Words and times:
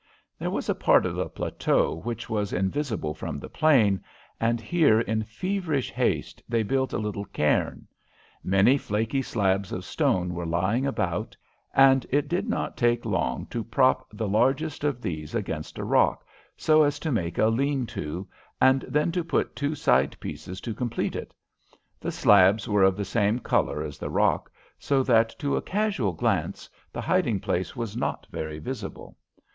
There 0.39 0.49
was 0.49 0.67
a 0.67 0.73
part 0.73 1.05
of 1.05 1.13
the 1.13 1.29
plateau 1.29 1.93
which 1.93 2.27
was 2.27 2.53
invisible 2.53 3.13
from 3.13 3.37
the 3.37 3.51
plain, 3.51 4.03
and 4.39 4.59
here 4.59 4.99
in 4.99 5.21
feverish 5.21 5.91
haste 5.91 6.41
they 6.49 6.63
built 6.63 6.91
a 6.91 6.97
little 6.97 7.25
cairn. 7.25 7.85
Many 8.43 8.79
flaky 8.79 9.21
slabs 9.21 9.71
of 9.71 9.85
stone 9.85 10.33
were 10.33 10.47
lying 10.47 10.87
about, 10.87 11.37
and 11.75 12.03
it 12.09 12.27
did 12.27 12.49
not 12.49 12.77
take 12.77 13.05
long 13.05 13.45
to 13.51 13.63
prop 13.63 14.07
the 14.11 14.27
largest 14.27 14.83
of 14.83 15.03
these 15.03 15.35
against 15.35 15.77
a 15.77 15.83
rock, 15.83 16.25
so 16.57 16.81
as 16.81 16.97
to 16.97 17.11
make 17.11 17.37
a 17.37 17.45
lean 17.45 17.85
to, 17.85 18.27
and 18.59 18.81
then 18.87 19.11
to 19.11 19.23
put 19.23 19.55
two 19.55 19.75
side 19.75 20.19
pieces 20.19 20.59
to 20.61 20.73
complete 20.73 21.15
it. 21.15 21.31
The 21.99 22.11
slabs 22.11 22.67
were 22.67 22.81
of 22.81 22.97
the 22.97 23.05
same 23.05 23.37
colour 23.37 23.83
as 23.83 23.99
the 23.99 24.09
rock, 24.09 24.51
so 24.79 25.03
that 25.03 25.29
to 25.37 25.55
a 25.57 25.61
casual 25.61 26.13
glance 26.13 26.67
the 26.91 27.01
hiding 27.01 27.39
place 27.39 27.75
was 27.75 27.95
not 27.95 28.25
very 28.31 28.57
visible. 28.57 29.15